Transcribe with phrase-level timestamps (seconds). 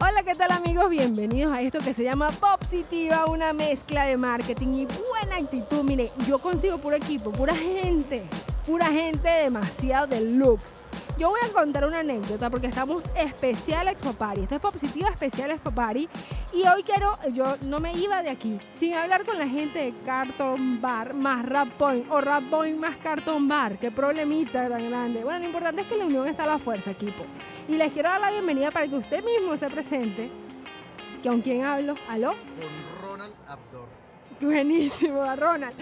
[0.00, 0.88] Hola, ¿qué tal amigos?
[0.90, 5.82] Bienvenidos a esto que se llama Popsitiva, una mezcla de marketing y buena actitud.
[5.82, 8.22] Mire, yo consigo puro equipo, pura gente,
[8.64, 10.88] pura gente demasiado deluxe.
[11.18, 14.42] Yo voy a contar una anécdota porque estamos especial Expo Party.
[14.42, 16.08] Esto es Popsitiva especial Expo Party.
[16.52, 19.94] Y hoy quiero, yo no me iba de aquí sin hablar con la gente de
[20.06, 23.80] Carton Bar más Rap Point o Rap Point más Carton Bar.
[23.80, 25.24] Qué problemita tan grande.
[25.24, 27.24] Bueno, lo importante es que la unión está a la fuerza, equipo.
[27.66, 30.30] Y les quiero dar la bienvenida para que usted mismo se presente.
[31.24, 31.96] ¿Con quién hablo?
[32.08, 32.30] ¿Aló?
[32.30, 33.88] Con Ronald Abdor.
[34.40, 35.74] Buenísimo, Ronald.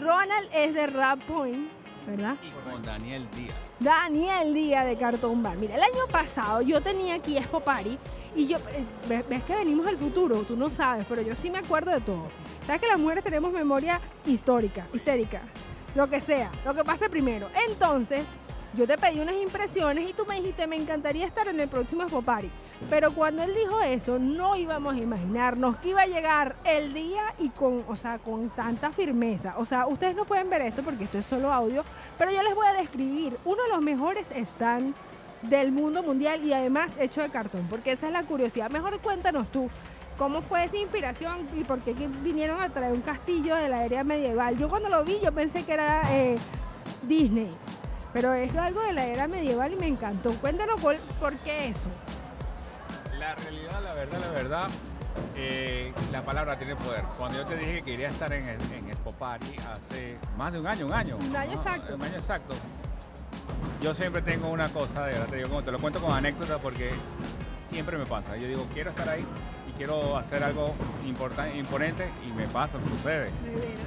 [0.00, 1.68] Ronald es de Rap Point,
[2.08, 2.36] ¿verdad?
[2.42, 3.56] Y con Daniel Díaz.
[3.78, 5.56] Daniel Díaz de Cartón Bar.
[5.56, 7.98] Mira, el año pasado yo tenía aquí Expo Party
[8.34, 11.50] y yo, eh, ves, ves que venimos del futuro, tú no sabes, pero yo sí
[11.50, 12.28] me acuerdo de todo.
[12.66, 15.42] Sabes que las mujeres tenemos memoria histórica, histérica,
[15.94, 17.48] lo que sea, lo que pase primero.
[17.68, 18.24] Entonces,
[18.74, 22.02] yo te pedí unas impresiones y tú me dijiste, me encantaría estar en el próximo
[22.02, 22.50] Expo Party.
[22.88, 27.34] Pero cuando él dijo eso, no íbamos a imaginarnos que iba a llegar el día
[27.38, 29.54] y con, o sea, con tanta firmeza.
[29.58, 31.84] O sea, ustedes no pueden ver esto porque esto es solo audio,
[32.18, 34.96] pero yo les voy a describir uno de los mejores stands
[35.42, 38.70] del mundo mundial y además hecho de cartón, porque esa es la curiosidad.
[38.70, 39.68] Mejor cuéntanos tú.
[40.18, 41.94] ¿Cómo fue esa inspiración y por qué
[42.24, 44.56] vinieron a traer un castillo de la era medieval?
[44.56, 46.36] Yo cuando lo vi yo pensé que era eh,
[47.06, 47.48] Disney,
[48.12, 50.32] pero es algo de la era medieval y me encantó.
[50.34, 51.88] Cuéntanos por, por qué eso.
[53.18, 54.68] La realidad, la verdad, la verdad,
[55.36, 57.02] eh, la palabra tiene poder.
[57.16, 60.52] Cuando yo te dije que iría a estar en, el- en Expo Party hace más
[60.52, 61.16] de un año, un año.
[61.16, 61.56] Un año ¿no?
[61.60, 61.94] exacto.
[61.94, 62.54] Un año exacto.
[63.82, 66.58] Yo siempre tengo una cosa, de verdad, te, digo, como te lo cuento con anécdota
[66.58, 66.90] porque
[67.70, 68.36] siempre me pasa.
[68.36, 69.24] Yo digo, quiero estar ahí
[69.68, 70.74] y quiero hacer algo
[71.06, 73.30] importante, imponente y me pasa, sucede.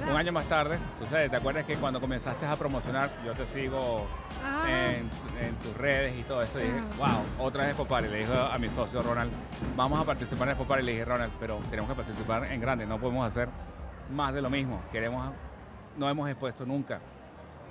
[0.08, 1.28] Un año más tarde, sucede.
[1.28, 4.06] ¿Te acuerdas que cuando comenzaste a promocionar, yo te sigo
[4.44, 4.64] Ah.
[4.68, 5.10] en,
[5.44, 6.58] en tus redes y todo esto?
[6.60, 8.08] Y dije, wow, otra vez Popari.
[8.08, 9.30] Le dije a mi socio Ronald,
[9.76, 10.82] vamos a participar en Popari.
[10.84, 13.48] Le dije, Ronald, pero tenemos que participar en grande, no podemos hacer
[14.12, 14.80] más de lo mismo.
[14.92, 15.32] Queremos,
[15.96, 17.00] no hemos expuesto nunca.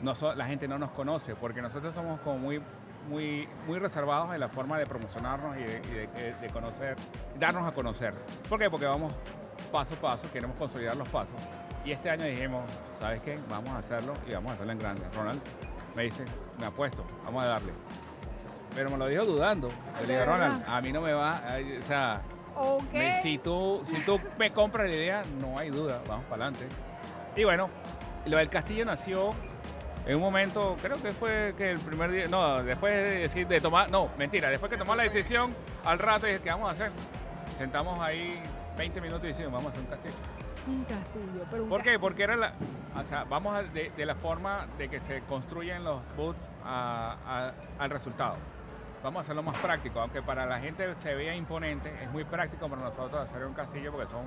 [0.01, 2.61] No so- la gente no nos conoce porque nosotros somos como muy,
[3.09, 6.95] muy, muy reservados en la forma de promocionarnos y de, y de- de- de conocer,
[7.39, 8.13] darnos a conocer.
[8.49, 8.69] ¿Por qué?
[8.69, 9.13] Porque vamos
[9.71, 11.35] paso a paso, queremos consolidar los pasos.
[11.85, 12.63] Y este año dijimos,
[12.99, 13.39] ¿sabes qué?
[13.49, 15.03] Vamos a hacerlo y vamos a hacerlo en grande.
[15.15, 15.41] Ronald
[15.95, 16.25] me dice,
[16.59, 17.73] me apuesto, vamos a darle.
[18.75, 19.67] Pero me lo dijo dudando.
[19.67, 21.41] Le dije, ¿De Ronald, a mí no me va,
[21.79, 22.21] o sea,
[22.55, 22.93] Ok.
[22.93, 26.67] me- si, tú, si tú me compras la idea, no hay duda, vamos para adelante.
[27.35, 27.69] Y bueno,
[28.25, 29.31] lo del castillo nació
[30.05, 33.61] en un momento, creo que fue que el primer día, no, después de decir, de
[33.61, 36.91] tomar, no, mentira, después que tomó la decisión, al rato dije, ¿qué vamos a hacer?
[37.57, 38.41] Sentamos ahí
[38.77, 40.15] 20 minutos y decimos, vamos a hacer un castillo.
[40.67, 41.99] Un castillo, pero un ¿Por qué?
[41.99, 42.53] Porque era la,
[42.95, 47.15] o sea, vamos a- de, de la forma de que se construyen los boots a-
[47.25, 48.35] a- al resultado.
[49.03, 52.67] Vamos a hacerlo más práctico, aunque para la gente se vea imponente, es muy práctico
[52.69, 54.25] para nosotros hacer un castillo porque son,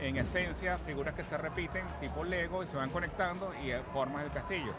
[0.00, 4.30] en esencia, figuras que se repiten, tipo Lego, y se van conectando y forman el
[4.32, 4.72] castillo.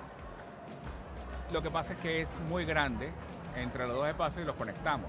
[1.53, 3.11] Lo que pasa es que es muy grande
[3.55, 5.07] entre los dos espacios y los conectamos.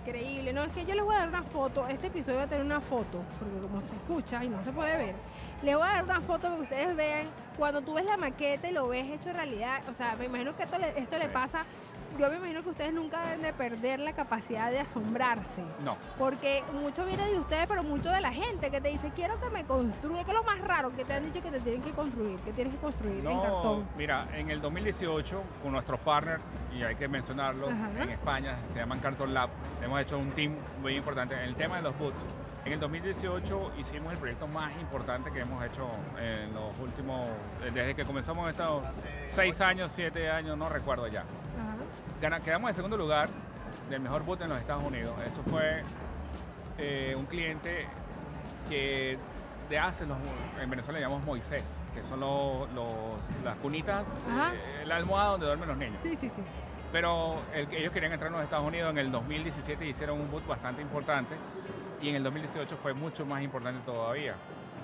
[0.00, 0.50] Increíble.
[0.54, 1.86] No, es que yo les voy a dar una foto.
[1.86, 4.96] Este episodio va a tener una foto, porque como se escucha y no se puede
[4.96, 5.14] ver,
[5.62, 7.26] les voy a dar una foto para que ustedes vean.
[7.58, 10.62] Cuando tú ves la maqueta y lo ves hecho realidad, o sea, me imagino que
[10.62, 11.64] esto le, esto le pasa.
[12.18, 15.62] Yo me imagino que ustedes nunca deben de perder la capacidad de asombrarse.
[15.84, 19.40] No, Porque mucho viene de ustedes, pero mucho de la gente que te dice, quiero
[19.40, 20.22] que me construya.
[20.24, 22.38] ¿Qué es lo más raro que te han dicho que te tienen que construir?
[22.40, 23.86] Que tienes que construir en cartón.
[23.96, 26.42] mira, en el 2018 con nuestros partners,
[26.72, 28.02] y hay que mencionarlo, Ajá.
[28.02, 29.50] en España se llaman Carton Lab,
[29.82, 32.20] hemos hecho un team muy importante en el tema de los boots.
[32.64, 35.86] En el 2018 hicimos el proyecto más importante que hemos hecho
[36.18, 37.26] en los últimos,
[37.74, 38.82] desde que comenzamos estos
[39.28, 41.24] seis años, siete años, no recuerdo ya.
[42.20, 43.28] Gana- quedamos en segundo lugar
[43.90, 45.12] del mejor boot en los Estados Unidos.
[45.26, 45.82] Eso fue
[46.78, 47.86] eh, un cliente
[48.68, 49.18] que
[49.68, 50.18] de hace, los,
[50.60, 51.62] en Venezuela le llamamos Moisés,
[51.94, 54.04] que son los, los- las cunitas,
[54.54, 55.98] eh, la almohada donde duermen los niños.
[56.02, 56.42] Sí, sí, sí.
[56.92, 60.46] Pero el ellos querían entrar en los Estados Unidos en el 2017 hicieron un boot
[60.46, 61.34] bastante importante
[62.00, 64.34] y en el 2018 fue mucho más importante todavía.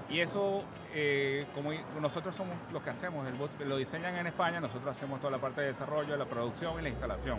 [0.09, 1.71] Y eso, eh, como
[2.01, 5.39] nosotros somos los que hacemos, el boot lo diseñan en España, nosotros hacemos toda la
[5.39, 7.39] parte de desarrollo, la producción y la instalación.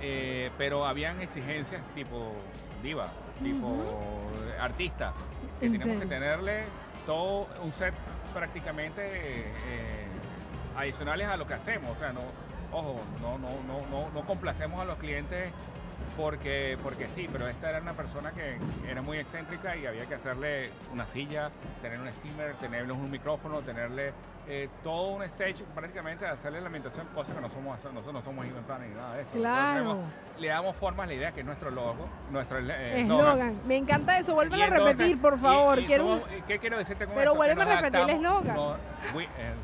[0.00, 2.34] Eh, pero habían exigencias tipo
[2.82, 3.06] diva,
[3.42, 3.82] tipo
[4.60, 5.14] artista,
[5.58, 6.64] que ¿En teníamos que tenerle
[7.06, 7.94] todo un set
[8.34, 10.06] prácticamente eh,
[10.76, 11.90] adicionales a lo que hacemos.
[11.92, 12.20] O sea, no,
[12.72, 15.52] ojo, no, no, no, no, no complacemos a los clientes
[16.16, 18.56] porque, porque sí, pero esta era una persona que
[18.88, 21.50] era muy excéntrica y había que hacerle una silla,
[21.82, 24.12] tener un steamer, tenerle un micrófono, tenerle
[24.46, 28.20] eh, todo un stage prácticamente de hacerle la ambientación, cosa que no somos, nosotros no
[28.20, 29.38] somos event ni nada de esto.
[29.38, 29.72] Claro.
[29.78, 33.60] tenemos- le damos forma a la idea que es nuestro logo, nuestro eh, Eslogan.
[33.66, 34.34] Me encanta eso.
[34.34, 35.78] Vuelve Y a repetir, por favor.
[35.78, 38.56] y Quiero un- ¿Qué quiero decirte con Pero vuelve a repetir el eslogan.
[38.56, 38.76] no,
[39.14, 39.54] we- eh,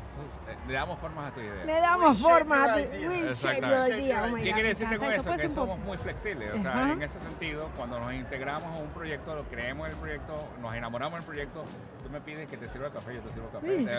[0.67, 1.65] le damos formas a tu idea.
[1.65, 4.23] Le damos We shape forma a tu idea.
[4.23, 5.31] Oh my ¿Qué God, quiere me decirte con eso?
[5.35, 6.53] Que somos muy flexibles.
[6.53, 9.99] O sea, en ese sentido, cuando nos integramos a un proyecto, lo creemos en el
[9.99, 11.63] proyecto, nos enamoramos del proyecto,
[12.03, 13.75] tú me pides que te sirva el café, yo te sirvo el café.
[13.75, 13.93] Viste,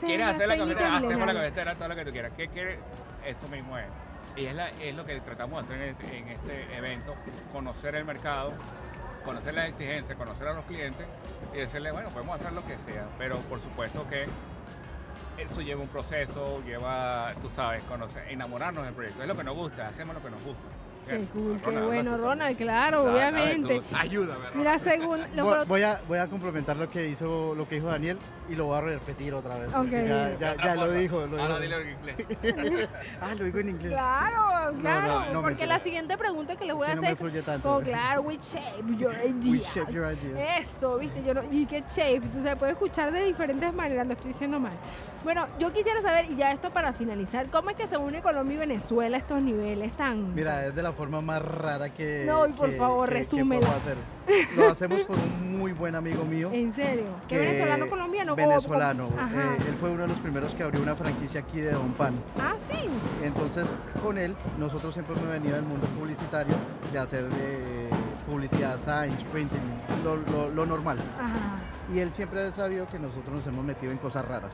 [0.00, 0.96] ¿Quieres hacer la cafetera?
[0.96, 2.32] Hacemos la cafetera, todo lo que tú quieras.
[2.36, 2.78] ¿Qué quieres?
[3.24, 3.86] Eso mismo es.
[4.36, 7.14] Y es, la- es lo que tratamos de hacer en este, en este evento,
[7.52, 8.52] conocer el mercado,
[9.24, 11.06] conocer las exigencias, conocer a los clientes
[11.54, 14.26] y decirle, bueno, podemos hacer lo que sea, pero por supuesto que
[15.38, 19.22] eso lleva un proceso, lleva, tú sabes, conocer, enamorarnos del proyecto.
[19.22, 20.62] Es lo que nos gusta, hacemos lo que nos gusta.
[21.08, 23.80] Qué cool, qué bueno, Ronald, claro, Dale, obviamente.
[23.80, 24.56] tú, ayúdame, Ronald.
[24.56, 27.88] Mira, según lo Voy, voy a, voy a complementar lo que hizo lo que dijo
[27.88, 28.18] Daniel
[28.48, 29.68] y lo voy a repetir otra vez.
[29.68, 29.74] Ok.
[29.76, 31.26] porque Ya, ya, ya lo dijo.
[31.26, 31.78] Lo Ahora dijo.
[31.78, 32.88] dilo en inglés.
[33.20, 33.92] ah, lo digo en inglés.
[33.92, 37.08] Claro, claro, no, no, porque la siguiente pregunta que les voy a Sí, no me
[37.08, 37.68] hacer tanto.
[37.74, 39.74] con claro, we shape your We ideas.
[39.74, 40.60] shape your ideas.
[40.60, 44.12] Eso, viste, yo no, y que shape, tú se puede escuchar de diferentes maneras, lo
[44.14, 44.72] estoy diciendo mal.
[45.22, 48.56] Bueno, yo quisiera saber, y ya esto para finalizar, ¿cómo es que se une Colombia
[48.56, 50.34] y Venezuela a estos niveles tan...
[50.34, 52.24] Mira, es de la forma más rara que.
[52.26, 53.66] No, y por que- favor, que- resúmela.
[53.68, 53.96] hacer.
[54.56, 56.50] Lo hacemos por un muy buen amigo mío.
[56.52, 57.04] ¿En serio?
[57.28, 58.32] ¿Qué que- venezolano colombiano?
[58.32, 59.04] ¿O- Venezolano.
[59.08, 62.14] Eh, él fue uno de los primeros que abrió una franquicia aquí de Don Pan.
[62.40, 62.88] Ah, sí.
[63.22, 63.66] Entonces,
[64.02, 66.54] con él, nosotros siempre hemos venido del mundo publicitario,
[66.92, 67.90] de hacer eh,
[68.28, 69.60] publicidad, science, printing,
[70.04, 70.98] lo, lo- lo normal.
[71.18, 71.60] Ajá.
[71.92, 74.52] Y él siempre ha sabido que nosotros nos hemos metido en cosas raras.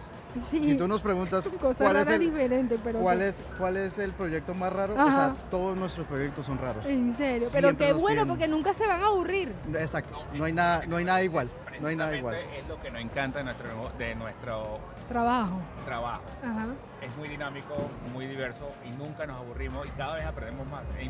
[0.51, 0.61] Sí.
[0.61, 1.49] Si tú nos preguntas
[1.79, 3.01] cuál es, el, diferente, pero...
[3.01, 6.85] cuál, es, cuál es el proyecto más raro, o sea, todos nuestros proyectos son raros.
[6.87, 9.53] En serio, pero qué bueno, porque nunca se van a aburrir.
[9.75, 11.49] Exacto, no hay nada, no hay nada igual.
[11.81, 12.35] No hay nada igual.
[12.35, 14.79] Es lo que nos encanta de nuestro, de nuestro
[15.09, 15.59] Trabajo.
[15.87, 16.23] trabajo.
[16.45, 16.67] Ajá.
[17.01, 17.75] Es muy dinámico,
[18.13, 20.83] muy diverso y nunca nos aburrimos y cada vez aprendemos más.
[20.99, 21.07] Es,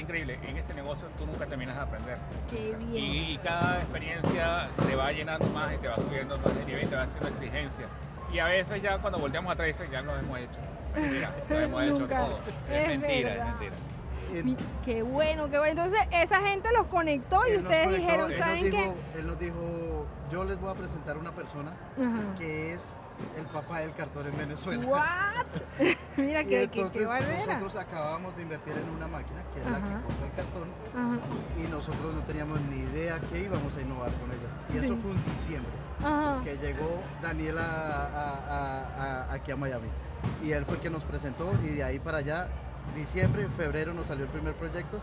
[0.00, 2.18] increíble, en este negocio tú nunca terminas de aprender.
[2.50, 3.04] Qué bien.
[3.04, 6.84] Y, y cada experiencia te va llenando más y te va subiendo más de nivel
[6.84, 7.86] y te va haciendo exigencia.
[8.32, 10.58] Y a veces ya cuando volteamos atrás dices, ya lo hemos hecho.
[10.96, 12.38] Mira, lo hemos hecho todo.
[12.70, 13.48] Es Es, mentira, verdad.
[13.48, 13.76] es mentira.
[14.84, 15.82] Qué bueno, qué bueno.
[15.82, 18.76] Entonces, esa gente los conectó y ustedes conectó, dijeron, él nos ¿saben dijo-
[19.14, 19.18] qué?
[19.20, 19.56] Él nos dijo,
[20.30, 22.34] yo les voy a presentar una persona Ajá.
[22.38, 22.82] que es
[23.36, 24.86] el papá del cartón en Venezuela.
[24.86, 25.46] ¿What?
[26.16, 27.46] Mira qué, entonces qué barbera.
[27.58, 31.18] nosotros acabamos de invertir en una máquina que es la que corta el cartón Ajá.
[31.56, 34.48] y nosotros no teníamos ni idea que íbamos a innovar con ella.
[34.74, 35.72] Y eso fue un diciembre
[36.44, 38.06] que llegó Daniela a-
[38.46, 39.88] a- a- aquí a Miami
[40.42, 42.46] y él fue el que nos presentó y de ahí para allá,
[42.94, 45.00] diciembre, en febrero nos salió el primer proyecto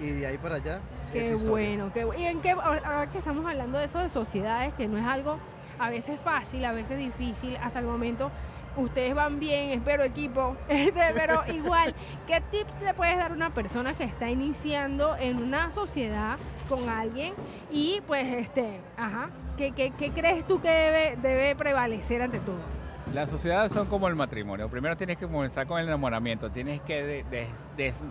[0.00, 0.80] y de ahí para allá.
[1.12, 2.20] Qué bueno, qué bueno.
[2.20, 5.38] Y en qué, ahora que estamos hablando de eso de sociedades, que no es algo
[5.78, 8.30] a veces fácil, a veces difícil, hasta el momento
[8.76, 11.94] ustedes van bien, espero equipo, este, pero igual,
[12.26, 16.36] ¿qué tips le puedes dar a una persona que está iniciando en una sociedad
[16.68, 17.34] con alguien
[17.72, 22.60] y pues este, ajá, ¿qué, qué, qué crees tú que debe, debe prevalecer ante todo?
[23.12, 24.68] Las sociedades son como el matrimonio.
[24.68, 26.50] Primero tienes que comenzar con el enamoramiento.
[26.50, 28.02] Tienes que de- de- des-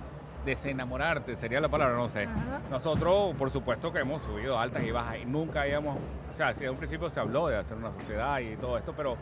[0.45, 2.23] desenamorarte, sería la palabra, no sé.
[2.23, 2.61] Ajá.
[2.69, 5.97] Nosotros, por supuesto que hemos subido altas y bajas y nunca habíamos,
[6.33, 8.93] o sea, si de un principio se habló de hacer una sociedad y todo esto,
[8.95, 9.17] pero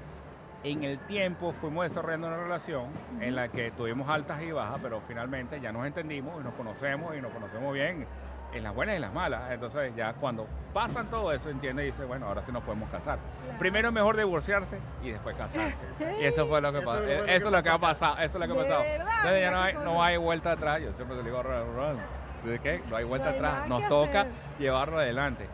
[0.66, 2.86] en el tiempo fuimos desarrollando una relación
[3.22, 7.16] en la que tuvimos altas y bajas, pero finalmente ya nos entendimos y nos conocemos
[7.16, 8.08] y nos conocemos bien
[8.52, 9.52] en las buenas y en las malas.
[9.52, 13.20] Entonces ya cuando pasan todo eso, entiende y dice, bueno, ahora sí nos podemos casar.
[13.44, 13.60] Claro.
[13.60, 15.86] Primero es mejor divorciarse y después casarse.
[15.98, 16.04] Sí.
[16.22, 17.02] Y eso fue lo que Eso pasó.
[17.04, 18.18] lo Eso, que es lo que ha pasado.
[18.18, 18.82] Eso es lo que ha pasado.
[18.84, 20.82] verdad, Entonces ya no hay, no hay vuelta atrás.
[20.82, 21.98] Yo siempre le digo a Ron,
[22.44, 22.82] ¿de qué?
[22.90, 23.68] No hay vuelta No hay atrás.
[23.70, 24.34] Nos toca hacer.
[24.58, 25.48] llevarlo adelante.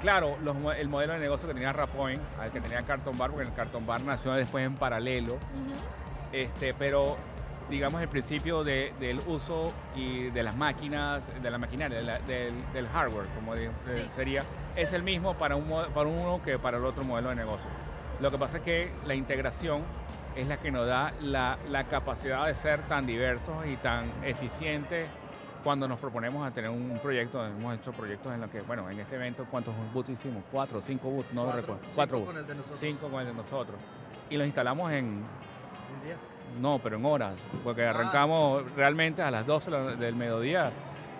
[0.00, 3.46] Claro, los el modelo de negocio que tenía Rapoint, al que tenía Carton Bar, porque
[3.46, 5.38] el Carton Bar nació después en paralelo,
[6.32, 7.16] este, pero
[7.70, 12.18] digamos el principio de- del uso y de las máquinas, de la maquinaria, de la-
[12.20, 14.08] del, del hardware, como eh, Sí.
[14.14, 14.44] sería,
[14.76, 17.66] es el mismo para, un, para uno que para el otro modelo de negocio.
[18.20, 19.82] Lo que pasa es que la integración
[20.36, 25.08] es la que nos da la, la capacidad de ser tan diversos y tan eficientes
[25.66, 27.44] cuando nos proponemos a tener un proyecto.
[27.44, 30.44] Hemos hecho proyectos en los que, bueno, en este evento, ¿cuántos booths hicimos?
[30.52, 31.80] Cuatro, cinco booths, no lo Cuatro, recuerdo.
[31.82, 32.38] cinco Cuatro con booths.
[32.40, 32.78] el de nosotros.
[32.78, 33.76] Cinco con el de nosotros.
[34.30, 36.16] Y los instalamos en, Un día.
[36.60, 37.90] no, pero en horas, porque Ah.
[37.90, 40.70] arrancamos realmente a las 12 la- del mediodía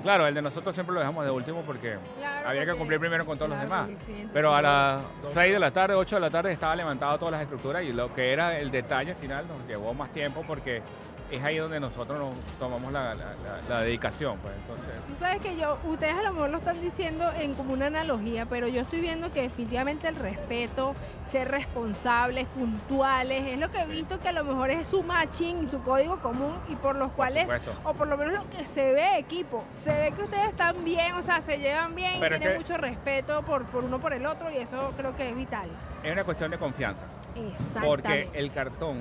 [0.02, 3.24] Claro, el de nosotros siempre lo dejamos de último porque Claro, había que cumplir primero
[3.26, 4.28] con todos claro, los demás.
[4.32, 7.42] Pero a las 6 de la tarde, 8 de la tarde estaba levantado todas las
[7.42, 10.82] estructuras y lo que era el detalle final nos llevó más tiempo porque
[11.28, 14.38] es ahí donde nosotros nos tomamos la, la- la- la dedicación.
[14.38, 17.72] Pues entonces, Tú sabes que yo, ustedes a lo mejor lo están diciendo en como
[17.72, 23.68] una analogía, pero yo estoy viendo que definitivamente el respeto, ser responsables, puntuales, es lo
[23.72, 26.76] que he visto que a lo mejor es su matching y su código común y
[26.76, 27.72] por los cuales, supuesto.
[27.82, 31.12] o por lo menos lo que se ve equipo, se ve que ustedes están bien,
[31.14, 34.26] o sea, se llevan bien, y tienen que- mucho respeto por, por uno por el
[34.26, 35.68] otro y eso creo que es vital.
[36.02, 37.02] es una cuestión de confianza.
[37.36, 37.86] Exactamente.
[37.88, 38.98] Porque el cartón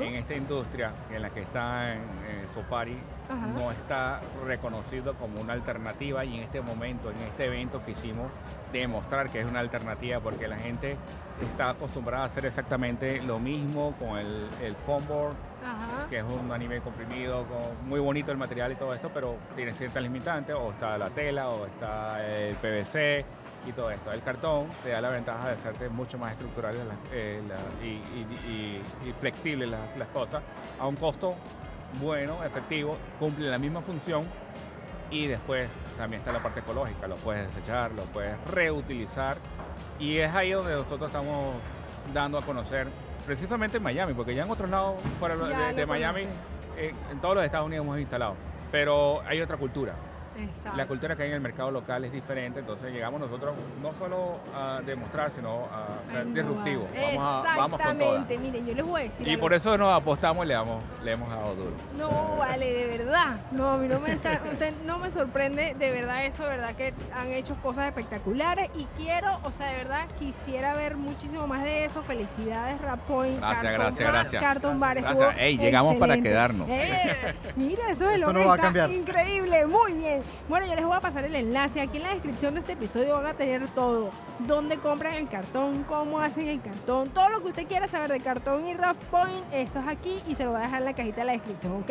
[0.00, 2.96] en esta industria en la que está en, en Sopari
[3.30, 3.46] Ajá.
[3.46, 8.30] no está reconocido como una alternativa y en este momento, en este evento quisimos
[8.72, 10.96] demostrar que es una alternativa porque la gente
[11.40, 15.34] está acostumbrada a hacer exactamente lo mismo con el, el foam board,
[15.64, 16.06] Ajá.
[16.10, 19.72] que es un anime comprimido, con- muy bonito el material y todo esto, pero tiene
[19.72, 23.24] ciertas limitantes, o está la tela, o está el PVC
[23.66, 24.10] y todo esto.
[24.12, 27.88] El cartón te da la ventaja de hacerte mucho más estructurales las- eh, la- y,
[27.88, 30.42] y- y- y flexibles las, las cosas
[30.78, 31.34] a un costo
[32.00, 34.24] bueno, efectivo, cumple la misma función
[35.10, 39.36] y después también está la parte ecológica, lo puedes desechar, lo puedes reutilizar
[39.98, 41.54] y es ahí donde nosotros estamos
[42.14, 42.86] dando a conocer
[43.26, 46.22] precisamente en Miami, porque ya en otros lados fuera de, Miami,
[46.76, 48.36] en, en todos los Estados Unidos hemos instalado,
[48.70, 49.94] pero hay otra cultura.
[50.38, 50.76] Exacto.
[50.76, 54.38] La cultura que hay en el mercado local es diferente, entonces llegamos nosotros no solo
[54.54, 56.84] a demostrar, sino a ser Ay, no disruptivos.
[56.86, 57.00] va.
[57.16, 58.20] Vamos, a, vamos con todas.
[58.22, 59.40] Exactamente, miren, yo les voy a decir Y algo.
[59.40, 61.72] por eso nos apostamos y le, damos, le hemos dado duro.
[61.98, 63.36] No, vale, de verdad.
[63.52, 66.74] No, a mí no me, está- usted no me sorprende de verdad eso, de verdad
[66.74, 71.64] que han hecho cosas espectaculares y quiero, o sea, de verdad quisiera ver muchísimo más
[71.64, 72.02] de eso.
[72.02, 73.38] Felicidades, Rapoint.
[73.38, 74.42] Gracias, Carton gracias, Bar, gracias.
[74.42, 75.36] Carton Bar Gracias.
[75.38, 76.68] Ey, llegamos para quedarnos.
[76.70, 78.90] Eh, mira, eso es lo no que va a cambiar.
[78.90, 80.19] increíble, muy bien.
[80.48, 81.80] Bueno, yo les voy a pasar el enlace.
[81.80, 84.10] Aquí en la descripción de este episodio van a tener todo.
[84.40, 88.20] Dónde compran el cartón, cómo hacen el cartón, todo lo que usted quiera saber de
[88.20, 91.20] cartón y Rapoint, eso es aquí y se lo voy a dejar en la cajita
[91.20, 91.90] de la descripción, ¿ok?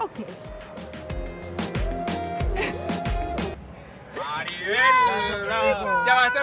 [0.00, 0.26] Ok.
[4.16, 4.76] Maribel,
[6.06, 6.40] ya va a estar